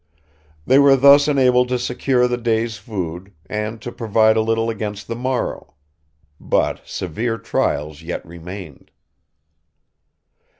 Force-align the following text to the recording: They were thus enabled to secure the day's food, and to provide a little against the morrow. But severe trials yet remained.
They 0.65 0.79
were 0.79 0.95
thus 0.95 1.27
enabled 1.27 1.69
to 1.69 1.77
secure 1.77 2.27
the 2.27 2.35
day's 2.35 2.75
food, 2.77 3.33
and 3.45 3.79
to 3.83 3.91
provide 3.91 4.35
a 4.35 4.41
little 4.41 4.67
against 4.71 5.07
the 5.07 5.15
morrow. 5.15 5.75
But 6.39 6.81
severe 6.87 7.37
trials 7.37 8.01
yet 8.01 8.25
remained. 8.25 8.89